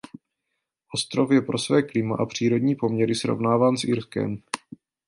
Ostrov 0.93 1.31
je 1.31 1.41
pro 1.41 1.57
své 1.57 1.83
klima 1.83 2.15
a 2.17 2.25
přírodní 2.25 2.75
poměry 2.75 3.15
srovnáván 3.15 3.77
s 3.77 3.83
Irskem. 3.83 4.37